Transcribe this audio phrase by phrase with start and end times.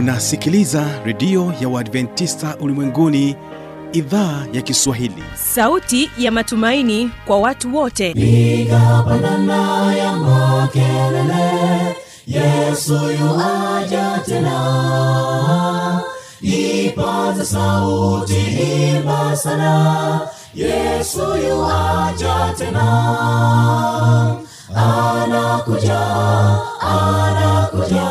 [0.00, 3.36] unasikiliza redio ya uadventista ulimwenguni
[3.92, 5.22] idhaa ya kiswahili.
[5.34, 8.14] Sauti ya matumaini kwa watu wote.
[8.14, 16.00] Piga pandana ya makelele yesu yuaja tena.
[16.40, 18.40] Ipaza sauti
[18.96, 20.20] imba sana
[20.54, 22.86] yesu yuaja tena.
[24.74, 26.00] Anakuja
[26.80, 28.10] anakuja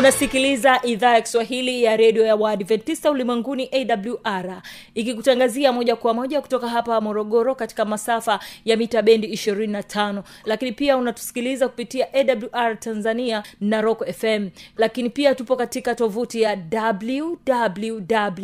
[0.00, 4.62] unasikiliza idhaa ya kiswahili ya redio ya waadventista ulimwenguni awr
[4.94, 10.96] ikikutangazia moja kwa moja kutoka hapa morogoro katika masafa ya mita bendi 25 lakini pia
[10.96, 18.40] unatusikiliza kupitia awr tanzania na rock fm lakini pia tupo katika tovuti ya wwwawr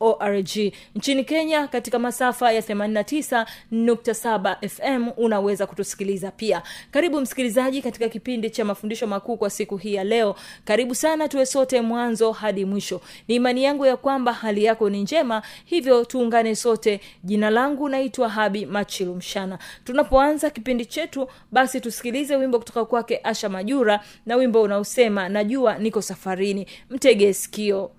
[0.00, 0.72] org.
[0.94, 6.62] Nchini kenya katika masafa ya 89.7 fm unaweza kutusikiliza pia.
[6.90, 10.34] Karibu msikilizaji katika kipindi cha mafundisho makuu siku hii ya leo.
[10.64, 13.00] Karibu sana tuwe sote mwanzo hadi mwisho.
[13.28, 17.00] Ni imani yangu ya kwamba hali yako ni njema hivyo tuungane sote.
[17.24, 19.58] Jina langu naitwa habi machilu mshana.
[19.84, 26.02] Tunapoanza kipindi chetu basi tusikilize wimbo kutoka kwake asha majura na wimbo unaosema najua niko
[26.02, 26.66] safarini.
[26.90, 27.90] Mtege sikio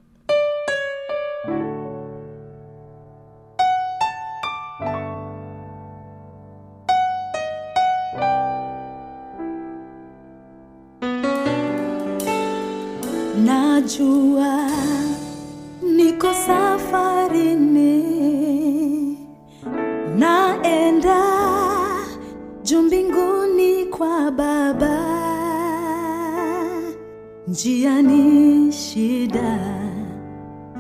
[27.57, 29.59] njiani shida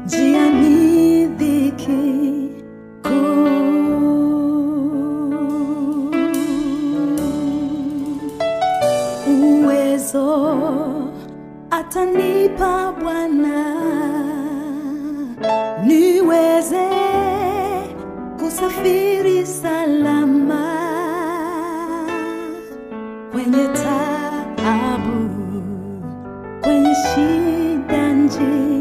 [0.05, 2.49] njia ni dhiki
[3.03, 3.47] kuu.
[9.27, 10.57] Uwezo
[11.71, 13.75] atanipa Bwana
[15.85, 16.87] niweze
[18.39, 20.67] kusafiri salama
[23.31, 23.67] kwenye
[28.37, 28.76] shida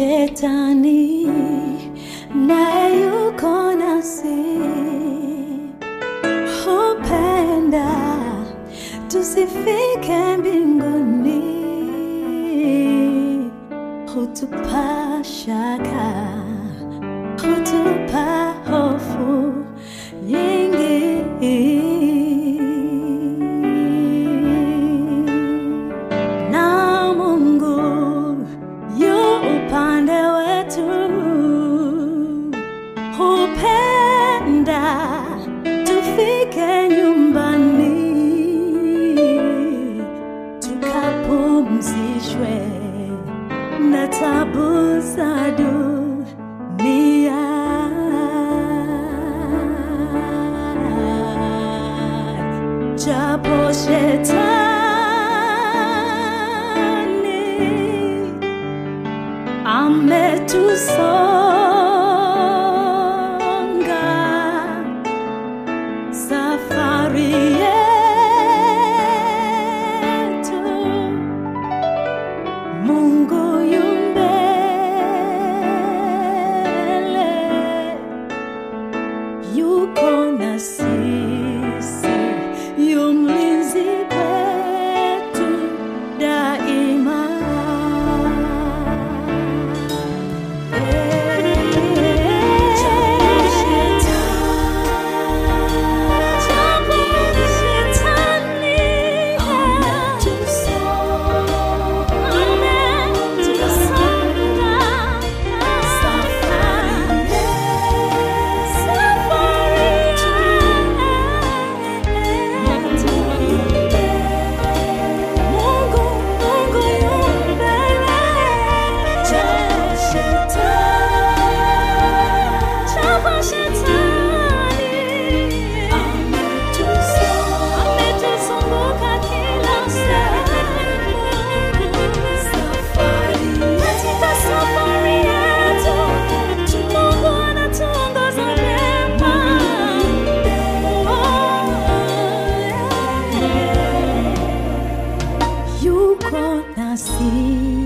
[0.00, 1.26] shetani
[2.46, 4.40] naye yuko nasi.
[6.64, 7.88] Hupenda
[9.08, 10.36] tusifike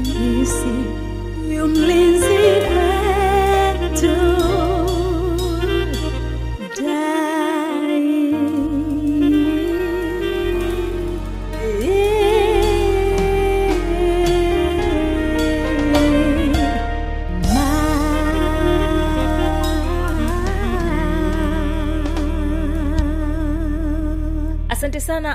[0.02, 0.66] disse
[1.48, 2.34] e o mlenzi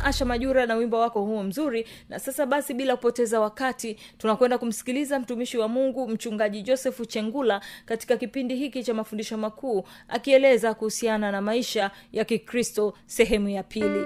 [0.10, 1.88] asha majura na wimbo wako huo mzuri.
[2.10, 8.18] Na sasa basi bila kupoteza wakati tunakwenda kumsikiliza mtumishi wa mungu mchungaji josefu chengula katika
[8.18, 14.06] kipindi hiki cha mafundisho makuu akieleza kuhusiana na maisha ya kikristo sehemu ya pili.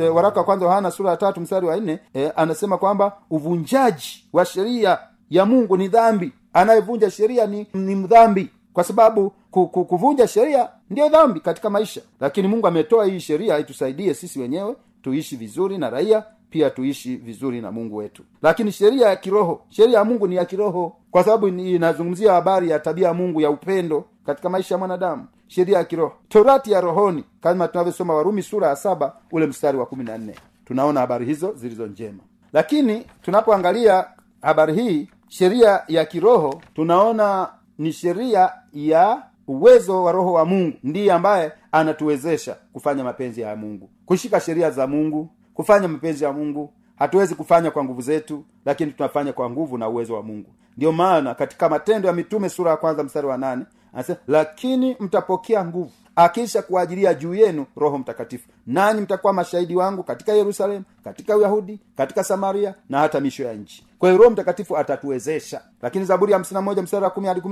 [0.00, 3.16] E, waraka wa kwanza wa Yohana sura ya tatu mstari wa nne e, anasema kwamba
[3.30, 4.98] uvunjaji wa sheria
[5.30, 8.50] ya mungu ni dhambi anayevunja sheria ni, ni mdhambi.
[8.72, 12.00] Kwa sababu ku, ku, kuvunja sheria ndiyo dhambi katika maisha.
[12.20, 17.60] Lakini mungu ametoa hii sheria itusaidie sisi wenyewe tuishi vizuri na raia pia tuishi vizuri
[17.60, 18.22] na mungu wetu.
[18.42, 20.96] Lakini sheria ya kiroho sheria ya mungu ni ya kiroho.
[21.10, 25.26] Kwa sababu inazungumzia habari ya tabia ya mungu ya upendo katika maisha ya mwanadamu.
[25.46, 26.12] Sheria ya kiroho.
[26.28, 30.34] Torati ya rohoni kama tunavyosoma warumi sura ya saba ule mstari wa kumi na nne.
[30.64, 32.18] Tunaona habari hizo zilizo njema.
[32.52, 34.06] Lakini tunapoangalia
[34.42, 37.48] habari hii sheria ya kiroho tunaona
[37.78, 40.76] ni sheria ya uwezo wa roho wa mungu.
[40.82, 43.90] Ndiye ambaye anatuwezesha kufanya mapenzi ya mungu.
[44.06, 49.32] Kushika sheria za mungu kufanya mapenzi ya mungu hatuwezi kufanya kwa nguvu zetu lakini tunafanya
[49.32, 50.50] kwa nguvu na uwezo wa mungu.
[50.76, 55.64] Ndio maana katika matendo ya mitume sura ya kwanza mstari wa nane anasema lakini mtapokea
[55.64, 55.90] nguvu
[56.24, 58.48] akisha kuajilia juu yenu roho mtakatifu.
[58.66, 63.86] Nanyi mtakuwa mashahidi wangu katika yerusalemu katika uyahudi katika samaria na hata misho ya nchi.
[63.98, 65.60] Kwa hiyo roho mtakatifu atatuwezesha.
[65.82, 66.82] Lakini zaburi ya moja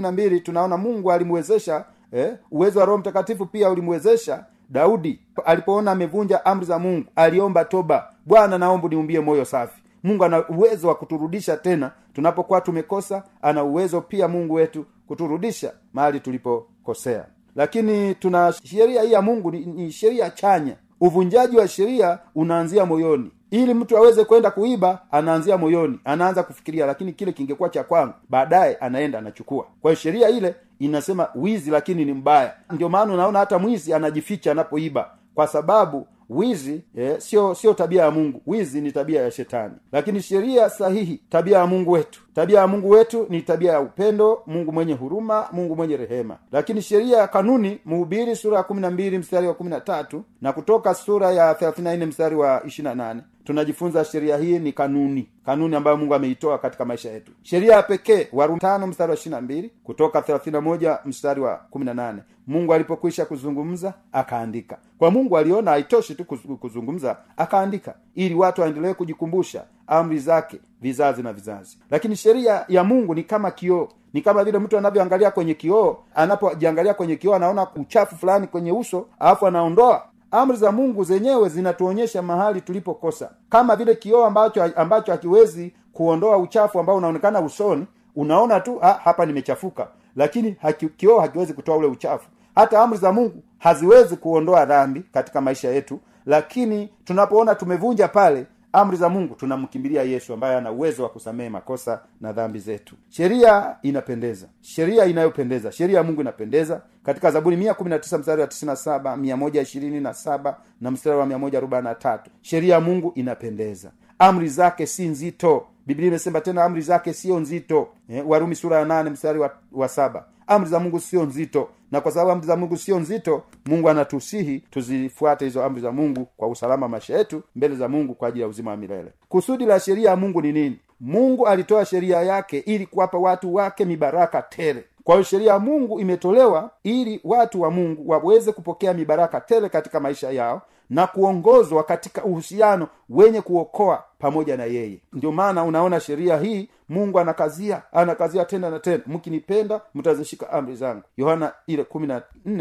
[0.02, 5.20] wa mbili tunaona mungu alimwezesha eh, uwezo wa roho mtakatifu pia ulimwezesha daudi.
[5.44, 8.12] Alipoona amevunja amri za mungu aliomba toba.
[8.26, 9.82] Bwana naomba niumbie moyo safi.
[10.02, 16.20] Mungu ana uwezo wa kuturudisha tena tunapokuwa tumekosa ana uwezo pia mungu wetu kuturudisha mahali
[16.20, 17.24] tulipokosea
[17.56, 20.76] lakini tuna sheria hii ya mungu ni, ni sheria chanya.
[21.00, 23.30] Uvunjaji wa sheria unaanzia moyoni.
[23.50, 26.00] Ili mtu aweze kwenda kuiba anaanzia moyoni.
[26.04, 29.66] Anaanza kufikiria lakini kile kingekuwa cha kwangu baadaye anaenda anachukua.
[29.82, 32.54] Kwa hiyo sheria ile inasema wizi lakini ni mbaya.
[32.72, 35.10] Ndio maana unaona hata mwizi anajificha anapoiba.
[35.34, 38.42] Kwa sababu wizi eh, sio sio tabia ya mungu.
[38.46, 39.74] Wizi ni tabia ya shetani.
[39.92, 42.20] Lakini sheria sahihi tabia ya mungu wetu.
[42.34, 46.36] Tabia ya mungu wetu ni tabia ya upendo mungu mwenye huruma mungu mwenye rehema.
[46.52, 50.24] Lakini sheria ya kanuni mhubiri sura ya kumi na mbili mstari wa kumi na tatu
[50.42, 54.72] na kutoka sura ya thelathini na nne mstari wa ishirina nane tunajifunza sheria hii ni
[54.72, 55.28] kanuni.
[55.44, 57.32] Kanuni ambayo mungu ameitoa katika maisha yetu.
[57.42, 61.94] Sheria ya pekee warumi mstari wa ishirina mbili kutoka thelathini moja mstari wa kumi na
[61.94, 62.22] nane.
[62.46, 64.78] Mungu alipokwisha kuzungumza akaandika.
[64.98, 66.24] Kwa mungu aliona haitoshi tu
[66.60, 71.78] kuzungumza akaandika ili watu waendelee kujikumbusha amri zake vizazi na vizazi.
[71.90, 73.88] Lakini sheria ya mungu ni kama kioo.
[74.12, 79.06] Ni kama vile mtu anavyoangalia kwenye kioo anapojiangalia kwenye kioo anaona uchafu fulani kwenye uso
[79.18, 83.30] alafu anaondoa amri za mungu zenyewe zinatuonyesha mahali tulipokosa.
[83.48, 89.26] Kama vile kioo ambacho ambacho hakiwezi kuondoa uchafu ambao unaonekana usoni unaona tu ha, hapa
[89.26, 89.88] nimechafuka.
[90.16, 92.28] Lakini haki, kioo hakiwezi kutoa ule uchafu.
[92.54, 96.00] Hata amri za mungu haziwezi kuondoa dhambi katika maisha yetu.
[96.26, 102.00] Lakini tunapoona tumevunja pale amri za mungu tunamkimbilia yesu ambaye ana uwezo wa kusamehe makosa
[102.20, 102.94] na dhambi zetu.
[103.08, 104.46] Sheria inapendeza.
[104.60, 105.72] Sheria inayopendeza.
[105.72, 106.80] Sheria ya mungu inapendeza.
[107.04, 110.14] Katika zaburi mia kumi na tisa mstari wa tisini na saba mia moja ishirini na
[110.14, 113.90] saba na mstari wa mia moja arobaini na tatu sheria ya mungu inapendeza.
[114.18, 115.66] Amri zake si nzito.
[115.86, 117.88] Biblia imesema tena amri zake sio nzito.
[118.08, 120.24] Eh, warumi sura ya nane mstari wa, wa saba.
[120.46, 124.60] Amri za mungu sio nzito na kwa sababu amri za mungu sio nzito mungu anatusihi
[124.70, 128.48] tuzifuate hizo amri za mungu kwa usalama maisha yetu mbele za mungu kwa ajili ya
[128.48, 129.12] uzima wa milele.
[129.28, 130.78] Kusudi la sheria ya mungu ni nini?
[131.00, 134.84] Mungu alitoa sheria yake ili kuwapa watu wake mibaraka tele.
[135.04, 140.00] Kwa hiyo sheria ya mungu imetolewa ili watu wa mungu waweze kupokea mibaraka tele katika
[140.00, 144.98] maisha yao na kuongozwa katika uhusiano wenye kuokoa pamoja na yeye.
[145.12, 149.02] Ndio maana unaona sheria hii mungu anakazia anakazia tena na tena.
[149.06, 151.02] Mkinipenda mtazishika amri zangu.
[151.16, 151.84] Yohana ile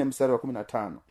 [0.05, 0.39] mstari wa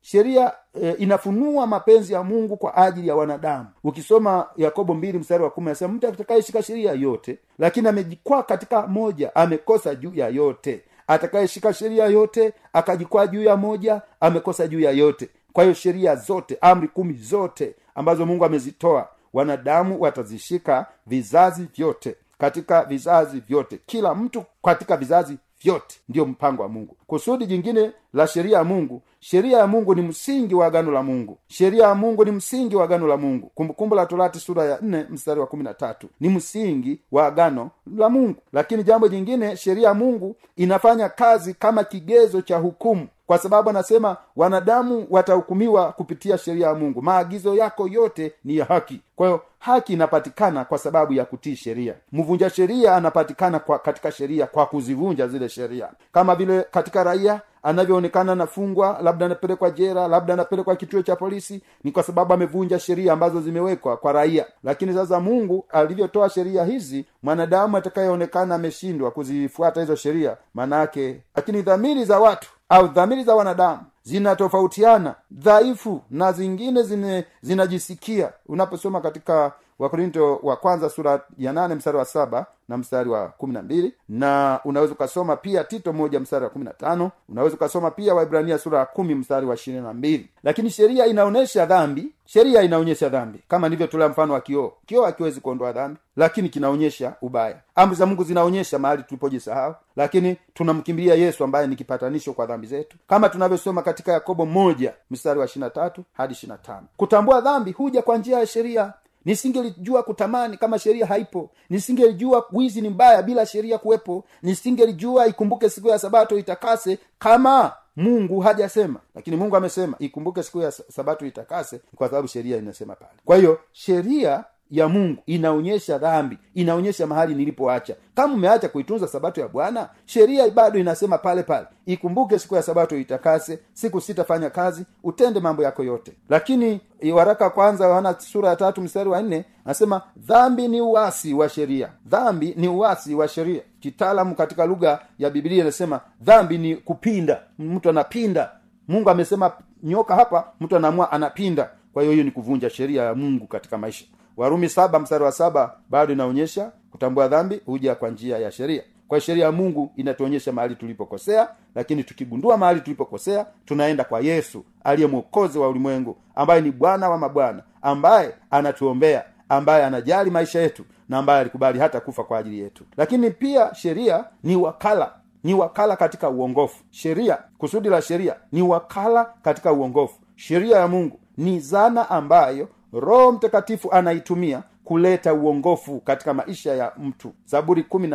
[0.01, 0.53] sheria
[0.83, 3.67] e, inafunua mapenzi ya mungu kwa ajili ya wanadamu.
[3.85, 10.15] Ukisoma yakobo mstari wa kumi mtu atakayeshika sheria yote lakini amejikwaa katika moja amekosa juu
[10.15, 10.85] ya yote.
[11.07, 16.59] Atakayeshika sheria yote akajikwaa juu ya moja amekosa juu ya yote kwa hiyo sheria zote
[16.61, 23.81] amri kumi zote ambazo mungu amezitoa wanadamu watazishika vizazi vyote katika vizazi vyote.
[23.87, 26.97] Kila mtu katika vizazi vyote ndiyo mpango wa mungu.
[27.07, 31.39] Kusudi jingine la sheria ya mungu sheria ya mungu ni msingi wa agano la mungu.
[31.49, 33.51] Sheria ya mungu ni msingi wa agano la mungu.
[33.55, 37.71] Kumbukumbu la torati sura ya nne mstari wa kumi na tatu ni msingi wa agano
[37.97, 38.41] la mungu.
[38.53, 44.17] Lakini jambo jingine sheria ya mungu inafanya kazi kama kigezo cha hukumu kwa sababu anasema
[44.37, 47.03] wanadamu watahukumiwa kupitia sheria ya mungu.
[47.03, 49.01] Maagizo yako yote ni ya haki.
[49.17, 51.95] Kwa hiyo haki inapatikana kwa sababu ya kutii sheria.
[52.13, 55.89] Mvunja sheria anapatikana kwa katika sheria kwa kuzivunja zile sheria.
[56.13, 61.93] Kama vile katika raia anavyoonekana anafungwa labda anapelekwa jera labda anapelekwa kituo cha polisi ni
[61.93, 64.47] kwa sababu amevunja sheria ambazo zimewekwa kwa raia.
[64.65, 72.05] Lakini sasa mungu alivyotoa sheria hizi mwanadamu atakayeonekana ameshindwa kuzifuata hizo sheria maanaake lakini dhamiri
[72.05, 78.33] za watu au dhamiri za wanadamu zinatofautiana dhaifu na zingine zine, zinajisikia.
[78.47, 83.55] Unaposoma katika wakorinto wa kwanza sura ya nane mstari wa saba na mstari wa kumi
[83.55, 83.95] na mbili.
[84.09, 87.11] Na unaweza ukasoma pia tito moja mstari wa kumi na tano.
[87.29, 90.29] Unaweza ukasoma pia waibrania sura ya kumi mstari wa ishirini na mbili.
[90.43, 92.13] Lakini sheria inaonyesha dhambi.
[92.27, 93.39] Sheria inaonyesha dhambi.
[93.49, 94.73] Kama nilivyotolea mfano wa kioo.
[94.87, 95.99] Kioo hakiwezi kuondoa dhambi.
[96.17, 97.57] Lakini kinaonyesha ubaya.
[97.75, 99.75] Amri za mungu zinaonyesha mahali tulipojisahau.
[99.97, 102.97] Lakini tunamkimbilia yesu ambaye ni kipatanisho kwa dhambi zetu.
[103.09, 106.87] Kama tunavyosoma katika yakobo moja mstari wa ishirina tatu hadi ishirina tano.
[106.97, 108.93] Kutambua dhambi huja kwa njia ya sheria
[109.25, 111.51] nisingelijua kutamani kama sheria haipo.
[111.71, 114.25] Nisingelijua wizi ni mbaya bila sheria kuwepo.
[114.43, 119.01] Nisingelijua ikumbuke siku ya sabato itakase kama mungu hajasema.
[119.15, 123.13] Lakini mungu amesema ikumbuke siku ya sabato itakase kwa sababu sheria inasema pale.
[123.25, 124.45] Kwa hiyo sheria
[124.79, 127.97] ya mungu inaonyesha dhambi inaonyesha mahali nilipoacha.
[128.15, 131.67] Kama umeacha kuitunza sabato ya bwana sheria bado inasema pale pale.
[131.87, 136.13] Ikumbuke siku ya sabato itakase siku sitafanya kazi utende mambo yako yote.
[136.29, 136.81] Lakini
[137.15, 141.89] waraka kwanza wana sura ya tatu mstari wa nne anasema dhambi ni uwasi wa sheria.
[142.07, 143.63] Dhambi ni uwasi wa sheria.
[143.81, 147.43] Kitaalamu katika lugha ya biblia inasema dhambi ni kupinda.
[147.59, 148.51] Mtu anapinda.
[148.89, 149.53] Mungu amesema
[149.83, 151.71] nyoka hapa mtu anaamua anapinda.
[151.93, 154.05] Kwa hiyo hiyo ni kuvunja sheria ya mungu katika maisha
[154.37, 158.83] warumi saba mstari wa saba bado inaonyesha kutambua dhambi huja kwa njia ya sheria.
[159.09, 165.09] Kwa sheria ya mungu inatuonyesha mahali tulipokosea lakini tukigundua mahali tulipokosea tunaenda kwa yesu aliye
[165.09, 171.19] mwokozi wa ulimwengu ambaye ni bwana wa mabwana ambaye anatuombea ambaye anajali maisha yetu na
[171.19, 172.85] ambaye alikubali hata kufa kwa ajili yetu.
[172.97, 175.13] Lakini pia sheria ni wakala
[175.45, 176.85] ni wakala katika uongofu.
[176.91, 180.21] Sheria kusudi la sheria ni wakala katika uongofu.
[180.37, 182.69] Sheria ya mungu ni zana ambayo
[183.01, 187.33] roho mtakatifu anaitumia kuleta uongofu katika maisha ya mtu.
[187.47, 188.09] Zaburi kumi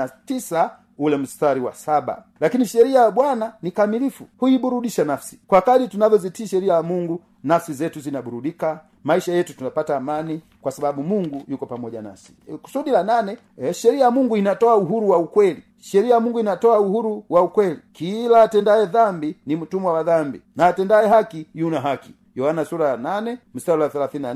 [1.00, 2.24] ule mstari wa saba.
[2.40, 5.40] Lakini sheria ya bwana ni kamilifu huiburudisha nafsi.
[5.48, 11.04] Kwa kadi tunavyozitii sheria ya mungu nafsi zetu zinaburudika maisha yetu tunapata amani kwa sababu
[11.04, 12.34] mungu yuko pamoja nasi.
[12.62, 15.64] Kusudi la nane e, sheria ya mungu inatoa uhuru wa ukweli.
[15.78, 17.80] Sheria ya mungu inatoa uhuru wa ukweli.
[17.92, 22.98] Kila atendaye dhambi ni mtumwa wa dhambi na atendaye haki yuna haki yohana sura ya
[22.98, 24.34] nane mstari wa thelathini na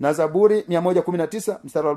[0.00, 1.94] na zaburi mia moja kumi na tisa mstari wa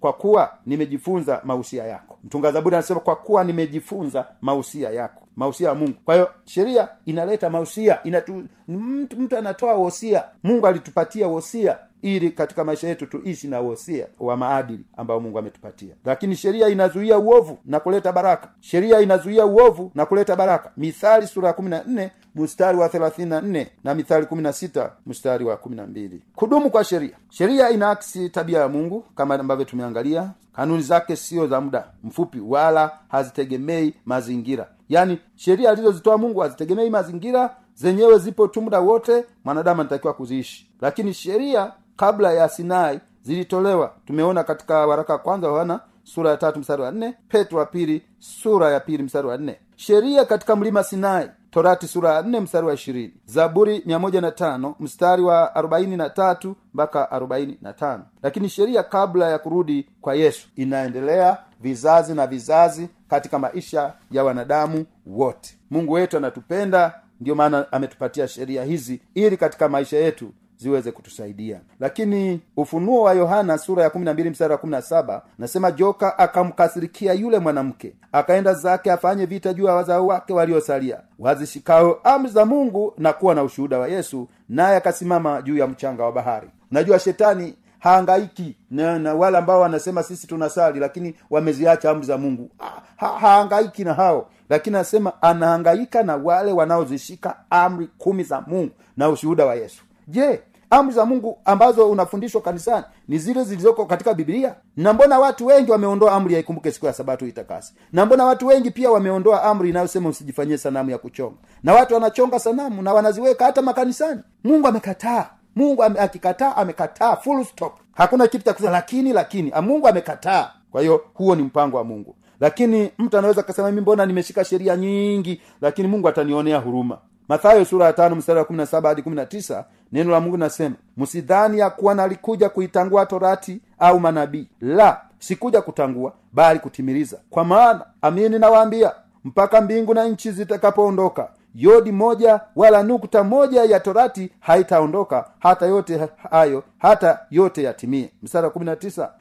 [0.00, 2.18] kwa kuwa nimejifunza mausia yako.
[2.24, 5.94] Mtunga zaburi anasema kwa kuwa nimejifunza mausia yako mausia ya mungu.
[6.04, 10.24] Kwa hiyo sheria inaleta mausia inatu mtu, mtu anatoa wosia.
[10.42, 15.94] Mungu alitupatia wosia ili katika maisha yetu tuishi na wosia wa maadili ambao mungu ametupatia.
[16.04, 18.48] Lakini sheria inazuia uovu na kuleta baraka.
[18.60, 20.70] Sheria inazuia uovu na kuleta baraka.
[20.76, 24.52] Mithali sura ya kumi na nne mstari wa thelathini na nne na mithali kumi na
[24.52, 26.22] sita mstari wa kumi na mbili.
[26.34, 27.16] Kudumu kwa sheria.
[27.30, 30.30] Sheria inaakisi tabia ya mungu kama ambavyo tumeangalia.
[30.52, 34.68] Kanuni zake sio za muda mfupi wala hazitegemei mazingira.
[34.88, 40.70] Yaani sheria alizozitoa mungu hazitegemei mazingira zenyewe zipo tu muda wote mwanadamu anatakiwa kuziishi.
[40.80, 43.92] Lakini sheria kabla ya sinai zilitolewa.
[44.06, 48.70] Tumeona katika waraka kwanza yohana sura ya tatu mstari wa nne petro wa pili sura
[48.70, 49.58] ya pili mstari wa nne.
[49.76, 53.14] Sheria katika mlima sinai torati sura ya nne mstari wa ishirini.
[53.26, 58.04] Zaburi mia moja na tano mstari wa arobaini na tatu mpaka arobaini na tano.
[58.22, 64.86] Lakini sheria kabla ya kurudi kwa yesu inaendelea vizazi na vizazi katika maisha ya wanadamu
[65.06, 65.58] wote.
[65.70, 70.32] Mungu wetu anatupenda ndiyo maana ametupatia sheria hizi ili katika maisha yetu
[70.62, 71.60] ziweze kutusaidia.
[71.80, 77.94] Lakini ufunuo wa yohana sura ya kumi na mstari wa nasema joka akamkasirikia yule mwanamke
[78.12, 83.34] akaenda zake afanye vita juu ya wazao wake waliosalia wazishikao amri za mungu na kuwa
[83.34, 86.48] na ushuhuda wa yesu naye akasimama juu ya mchanga wa bahari.
[86.70, 92.50] Najua shetani haangaiki na, na wale ambao wanasema sisi tunasali lakini wameziacha amri za mungu.
[92.96, 94.28] Ha, haangaiki na hao.
[94.50, 99.82] Lakini anasema anahangaika na wale wanaozishika amri kumi za mungu na ushuhuda wa yesu.
[100.08, 100.40] Je
[100.72, 104.54] amri za mungu ambazo unafundishwa kanisani ni zile zilizoko katika biblia?
[104.76, 106.34] Na mbona watu wengi wameondoa amri?
[106.34, 110.90] Yaikumbuke siku ya sabato itakasi na mbona watu wengi pia wameondoa amri inayosema usijifanyie sanamu
[110.90, 111.36] ya kuchonga?
[111.62, 114.20] Na watu wanachonga sanamu na wanaziweka hata makanisani.
[114.44, 115.26] Mungu amekataa.
[115.56, 117.16] Mungu ame, akikataa amekataa.
[117.16, 117.72] Full stop.
[117.92, 119.52] Hakuna kitu cha kusema lakini lakini.
[119.62, 120.50] Mungu amekataa.
[120.70, 122.16] Kwa hiyo huo ni mpango wa mungu.
[122.40, 126.98] Lakini mtu anaweza akasema mi mbona nimeshika sheria nyingi lakini mungu atanionea huruma.
[127.28, 130.20] Mathayo sura ya tano mstari wa kumi na saba hadi kumi na tisa neno la
[130.20, 134.48] mungu linasema msidhani ya kuwa nalikuja kuitangua torati au manabii.
[134.60, 137.18] La sikuja kutangua bali kutimiliza.
[137.30, 138.92] Kwa maana amini nawaambia
[139.24, 146.08] mpaka mbingu na nchi zitakapoondoka yodi moja wala nukta moja ya torati haitaondoka hata yote
[146.30, 148.10] hayo hata yote yatimie.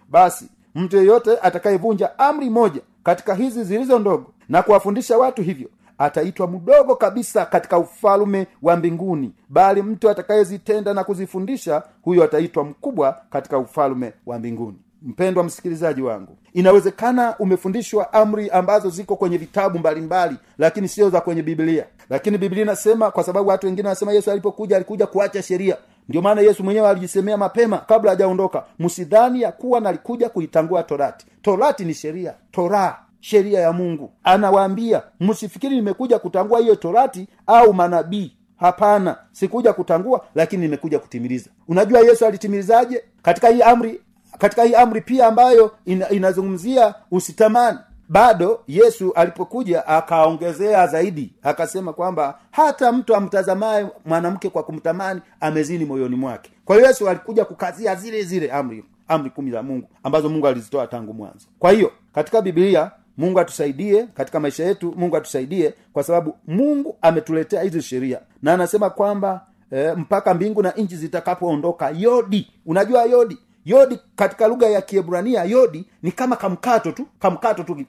[0.10, 5.70] Basi mtu yeyote atakayevunja amri moja katika hizi zilizo ndogo na kuwafundisha watu hivyo
[6.02, 13.22] ataitwa mdogo kabisa katika ufalume wa mbinguni bali mtu atakayezitenda na kuzifundisha huyo ataitwa mkubwa
[13.30, 14.78] katika ufalume wa mbinguni.
[15.04, 21.42] Mpendwa msikilizaji wangu inawezekana umefundishwa amri ambazo ziko kwenye vitabu mbalimbali lakini sio za kwenye
[21.44, 21.86] biblia.
[22.10, 25.78] Lakini biblia inasema kwa sababu watu wengine wanasema yesu alipokuja alikuja kuacha sheria.
[26.10, 31.26] Ndio maana yesu mwenyewe alijisemea mapema kabla hajaondoka msidhani ya kuwa nalikuja kuitangua torati.
[31.42, 32.34] Torati ni sheria.
[32.52, 34.14] Toraa sheria ya mungu.
[34.24, 38.38] Anawaambia msifikiri nimekuja kutangua hiyo torati au manabii.
[38.58, 41.50] Hapana sikuja kutangua lakini nimekuja kutimiliza.
[41.68, 44.02] Unajua yesu alitimilizaje katika hii amri
[44.38, 47.78] katika hii amri pia ambayo ina, inazungumzia usitamani.
[48.10, 56.16] Bado yesu alipokuja akaongezea zaidi akasema kwamba hata mtu amtazamaye mwanamke kwa kumtamani amezini moyoni
[56.16, 56.52] mwake.
[56.66, 60.88] Kwa hiyo yesu alikuja kukazia zile zile amri amri kumi za mungu ambazo mungu alizitoa
[60.88, 61.48] tangu mwanzo.
[61.60, 67.62] Kwa hiyo katika biblia mungu atusaidie katika maisha yetu mungu atusaidie kwa sababu mungu ametuletea
[67.62, 68.20] hizi sheria.
[68.42, 72.52] Na anasema kwamba e, mpaka mbingu na nchi zitakapoondoka yodi.
[72.66, 77.86] Unajua yodi yodi katika lugha ya kiebrania yodi ni kama kamkato tu kamkato tu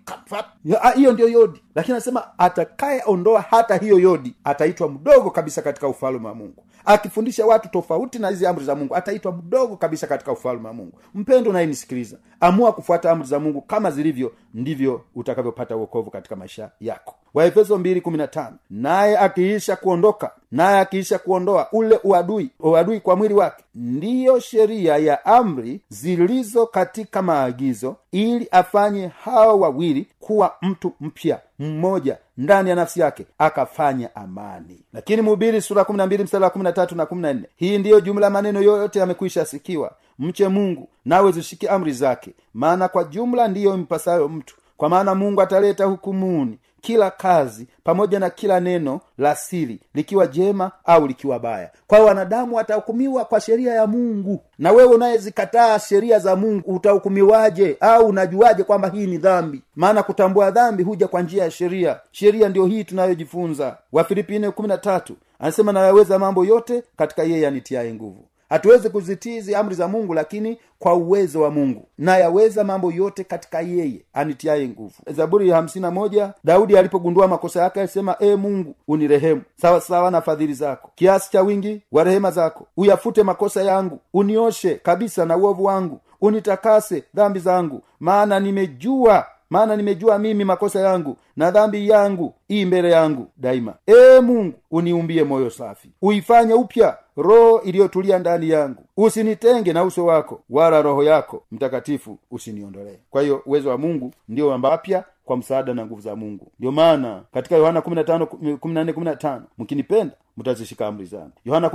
[0.94, 1.62] hiyo ndio yodi.
[1.74, 6.64] Lakini anasema atakayeondoa hata hiyo yodi ataitwa mdogo kabisa katika ufalme wa mungu.
[6.84, 10.98] Akifundisha watu tofauti na hizi amri za mungu ataitwa mdogo kabisa katika ufalme wa mungu.
[11.14, 17.14] Mpendo nayenisikiliza amua kufuata amri za mungu kama zilivyo ndivyo utakavyopata uokovu katika maisha yako
[17.34, 24.40] waefeso 215 naye akiisha kuondoka naye akiisha kuondoa ule uadui uadui kwa mwili wake ndiyo
[24.40, 32.70] sheria ya amri zilizo katika maagizo ili afanye hawa wawili kuwa mtu mpya mmoja ndani
[32.70, 34.80] ya nafsi yake akafanya amani.
[34.92, 39.44] Lakini mhubiri sura 12 mstari wa 13 na 14 hii ndiyo jumla maneno yoyote yamekwisha
[39.44, 39.92] sikiwa.
[40.18, 42.30] Mche mungu nawe zishike amri zake.
[42.54, 44.56] Maana kwa jumla ndiyo impasayo mtu.
[44.76, 50.70] Kwa maana mungu ataleta hukumuni kila kazi pamoja na kila neno la siri likiwa jema
[50.84, 51.70] au likiwa baya.
[51.86, 54.40] Kwa hiyo wanadamu watahukumiwa kwa sheria ya mungu.
[54.58, 57.76] Na wewe unayezikataa sheria za mungu utahukumiwaje?
[57.80, 59.62] Au unajuaje kwamba hii ni dhambi?
[59.76, 62.00] Maana kutambua dhambi huja kwa njia ya sheria.
[62.10, 63.76] Sheria ndiyo hii tunayojifunza.
[63.92, 64.40] Wafilipi
[64.80, 70.14] tatu anasema nayaweza mambo yote katika yeye anitiaye nguvu hatuwezi kuzitii hizi amri za mungu
[70.14, 71.86] lakini kwa uwezo wa mungu.
[71.98, 74.94] Nayaweza mambo yote katika yeye anitiaye nguvu.
[75.10, 79.42] Zaburi ya hamsini na moja daudi alipogundua makosa yake alisema ee mungu unirehemu.
[79.56, 80.90] Sawa sawa na fadhili zako.
[80.94, 82.66] Kiasi cha wingi wa rehema zako.
[82.76, 83.98] Uyafute makosa yangu.
[84.14, 86.00] Unioshe kabisa na uovu wangu.
[86.20, 87.82] Unitakase dhambi zangu.
[88.00, 93.74] Maana nimejua maana nimejua mimi makosa yangu na dhambi yangu ii mbele yangu daima.
[93.88, 95.88] Ee mungu uniumbie moyo safi.
[96.02, 98.82] Uifanye upya roho iliyotulia ndani yangu.
[98.96, 102.98] Usinitenge na uso wako wala roho yako mtakatifu usiniondolee.
[103.10, 106.46] Kwa hiyo uwezo wa mungu ndio ambapya kwa msaada na nguvu za mungu.
[106.58, 111.32] Ndio maana katika yohana 15 mkinipenda mtazishika amri zangu.
[111.44, 111.68] Yohana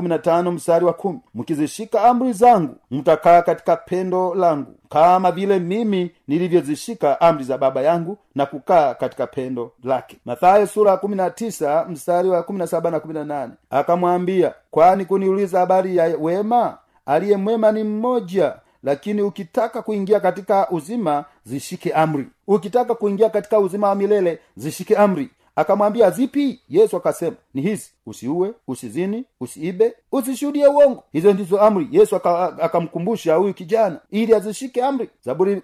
[0.52, 0.93] mstari wa
[1.36, 8.17] mkizishika amri zangu mtakaa katika pendo langu kama vile mimi nilivyozishika amri za baba yangu
[8.36, 10.17] na kukaa katika pendo lake.
[10.26, 10.98] Mathayo sura ya
[11.89, 16.78] mstari wa 17 na 18 akamwambia kwani kuniuliza habari ya wema?
[17.06, 22.28] Aliye mwema ni mmoja lakini ukitaka kuingia katika uzima zishike amri.
[22.48, 26.62] Ukitaka kuingia katika uzima wa milele zishike amri akamwambia zipi?
[26.70, 27.91] Yesu akasema ni hizi.
[28.06, 31.04] Usiue usizini usiibe usishuhudie uongo.
[31.13, 31.88] Hizo ndizo amri.
[31.91, 35.10] Yesu akamkumbusha huyu kijana ili azishike amri.
[35.26, 35.62] Zaburi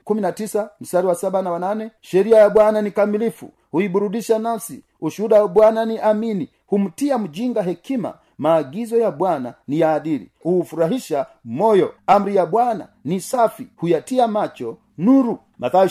[0.82, 4.84] mstari wa saba na wanane sheria ya bwana ni kamilifu huiburudisha nafsi.
[5.02, 8.14] Ushuhuda wa bwana ni amini humtia mjinga hekima.
[8.38, 11.94] Maagizo ya bwana ni ya adili huufurahisha moyo.
[12.08, 15.40] Amri ya bwana ni safi huyatia macho nuru.
[15.60, 15.88] Mathayo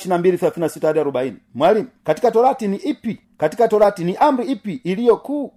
[1.55, 3.21] mwalimu katika torati ni ipi?
[3.39, 5.53] Katika torati ni amri ipi iliyo kuu?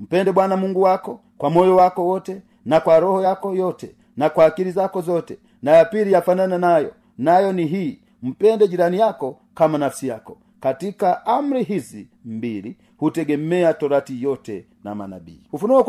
[0.00, 4.44] Mpende bwana mungu wako kwa moyo wako wote na kwa roho yako yote na kwa
[4.46, 5.38] akili zako zote.
[5.62, 10.38] Na ya pili yafanana nayo nayo ni hii mpende jirani yako kama nafsi yako.
[10.60, 15.40] Katika amri hizi mbili hutegemea torati yote na manabii.
[15.52, 15.84] Ufunuo wa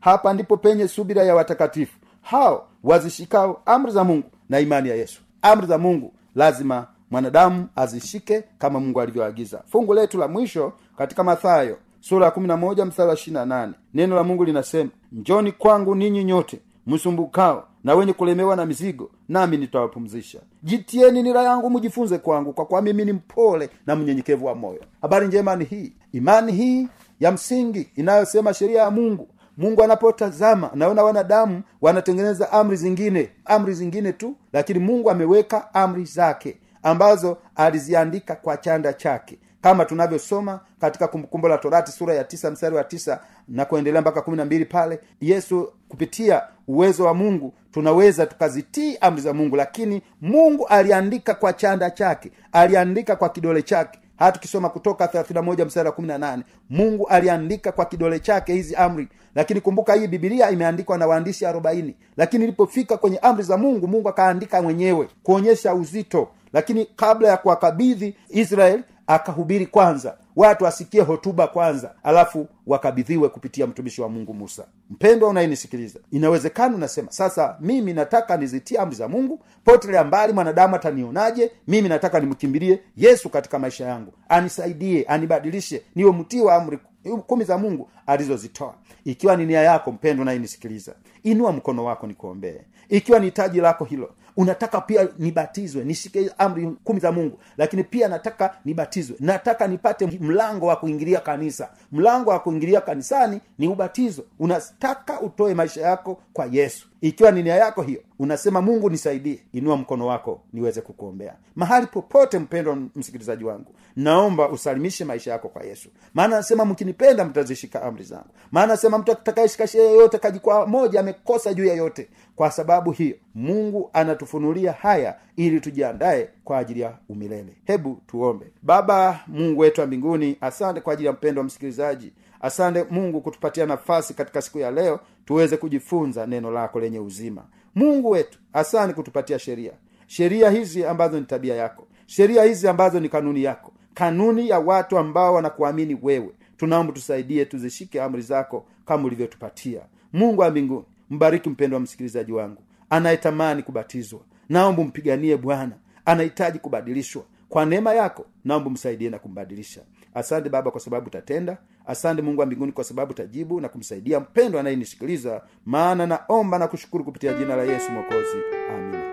[0.00, 1.98] hapa ndipo penye subira ya watakatifu.
[2.22, 5.20] Hao wazishikao amri za mungu na imani ya yesu.
[5.42, 11.78] Amri za mungu lazima mwanadamu azishike kama mungu alivyoagiza fungu letu la mwisho katika mathayo
[12.00, 12.32] sura
[12.76, 18.66] ya mstari neno la mungu linasema njoni kwangu ninyi nyote msumbukao na wenye kulemewa na
[18.66, 20.40] mizigo nami nitawapumzisha.
[20.62, 24.80] Jitieni nira yangu mjifunze kwangu kwa kuwa mimi ni mpole na mnyenyekevu wa moyo.
[25.02, 25.92] Habari njema ni hii.
[26.12, 26.88] Imani hii
[27.20, 34.12] ya msingi inayosema sheria ya mungu mungu anapotazama anaona wanadamu wanatengeneza amri zingine amri zingine
[34.12, 39.38] tu lakini mungu ameweka amri zake ambazo aliziandika kwa chanda chake.
[39.60, 44.22] Kama tunavyosoma katika kumbukumbu la torati sura ya tisa mstari wa tisa na kuendelea mpaka
[44.22, 50.02] kumi na mbili pale yesu kupitia uwezo wa mungu tunaweza tukazitii amri za mungu lakini
[50.20, 55.94] mungu aliandika kwa chanda chake aliandika kwa kidole chake hata tukisoma kutoka 31 mstari wa
[55.94, 56.38] 18
[56.70, 59.08] mungu aliandika kwa kidole chake hizi amri.
[59.34, 64.08] Lakini kumbuka hii bibilia imeandikwa na waandishi 40 lakini ilipofika kwenye amri za mungu mungu
[64.08, 66.28] akaandika mwenyewe kuonyesha uzito.
[66.52, 70.16] Lakini kabla ya kuwakabidhi israeli akahubiri kwanza.
[70.36, 74.64] Watu asikie hotuba kwanza alafu wakabidhiwe kupitia mtumishi wa mungu musa.
[74.90, 81.50] Mpendwa unayenisikiliza inawezekana unasema sasa mimi nataka nizitie amri za mungu potelea mbali mwanadamu atanionaje?
[81.68, 84.12] Mimi nataka nimkimbilie yesu katika maisha yangu.
[84.28, 86.78] Anisaidie anibadilishe niwe mtii wa amri
[87.26, 88.74] kumi za mungu alizozitoa.
[89.04, 92.60] Ikiwa ni nia yako mpendwa unayenisikiliza inua mkono wako nikuombee.
[92.88, 98.08] Ikiwa ni taji lako hilo unataka pia nibatizwe nishike amri kumi za mungu lakini pia
[98.08, 99.16] nataka nibatizwe.
[99.20, 101.68] Nataka nipate mlango wa kuingilia kanisa.
[101.92, 104.24] Mlango wa kuingilia kanisani ni ubatizo.
[104.38, 106.88] Unataka utoe maisha yako kwa yesu.
[107.00, 109.42] Ikiwa ni nia yako hiyo unasema mungu nisaidie.
[109.52, 111.34] Inua mkono wako niweze kukuombea.
[111.56, 115.88] Mahali popote mpendwa msikilizaji wangu naomba usalimishe maisha yako kwa yesu.
[116.14, 118.26] Maana anasema mkinipenda mtazishika amri zangu.
[118.52, 122.08] Maana anasema mtu atakayeshika sheria yoyote kajikwaa moja amekosa juu ya yote.
[122.36, 123.90] Kwa sababu hiyo mungu
[124.26, 127.56] anatufunulia haya ili tujiandae kwa ajili ya umilele.
[127.64, 128.46] Hebu tuombe.
[128.62, 132.12] Baba mungu wetu wa mbinguni asante kwa ajili ya mpendo wa msikilizaji.
[132.40, 137.44] Asante mungu kutupatia nafasi katika siku ya leo tuweze kujifunza neno lako lenye uzima.
[137.74, 139.72] Mungu wetu asante kutupatia sheria.
[140.06, 141.86] Sheria hizi ambazo ni tabia yako.
[142.06, 143.72] Sheria hizi ambazo ni kanuni yako.
[143.94, 146.30] Kanuni ya watu ambao wanakuamini wewe.
[146.56, 149.80] Tunaomba tusaidie tuzishike amri zako kama ulivyotupatia.
[150.12, 154.20] Mungu wa mbinguni mbariki mpendo wa msikilizaji wangu anayetamani kubatizwa.
[154.48, 155.72] Naomba mpiganie bwana.
[156.04, 157.24] Anahitaji kubadilishwa.
[157.48, 159.80] Kwa neema yako naomba msaidie na kumbadilisha.
[160.14, 161.58] Asante baba kwa sababu utatenda.
[161.86, 167.04] Asante mungu wa mbinguni kwa sababu tajibu na kumsaidia mpendo anayenisikiliza maana naomba na kushukuru
[167.04, 168.36] kupitia jina la yesu mwokozi.
[168.74, 169.11] Amina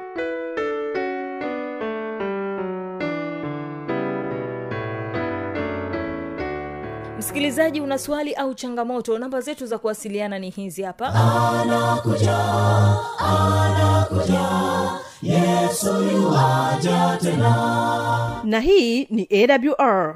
[7.20, 9.20] msikilizaji una swali au changamoto?
[9.20, 11.08] Namba zetu za kuwasiliana ni hizi hapa.
[11.62, 12.38] Anakuja
[13.20, 14.50] anakuja
[15.22, 15.94] yesu
[17.22, 18.42] tena.
[18.44, 20.16] Na hii ni awr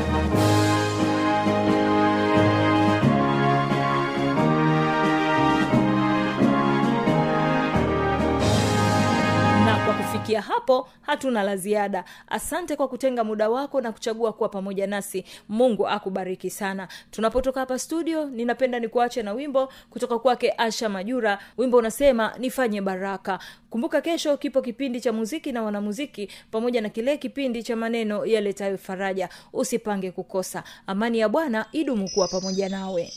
[10.21, 12.03] kufikia hapo hatuna la ziada.
[12.27, 15.25] Asante kwa kutenga muda wako na kuchagua kuwa pamoja nasi.
[15.49, 16.87] Mungu akubariki sana.
[17.11, 21.39] Tunapotoka hapa studio ninapenda nikuache na wimbo kutoka kwake asha majura.
[21.57, 23.39] Wimbo unasema nifanye baraka.
[23.69, 28.77] Kumbuka kesho kipo kipindi cha muziki na wanamuziki pamoja na kile kipindi cha maneno yaletayo
[28.77, 29.29] faraja.
[29.53, 30.63] Usipange kukosa.
[30.87, 33.13] Amani ya bwana idumu kuwa pamoja nawe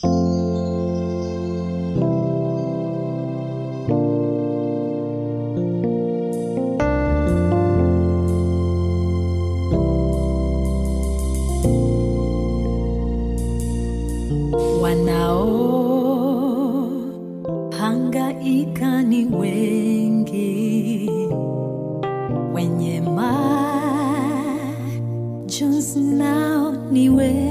[26.95, 27.44] nao ni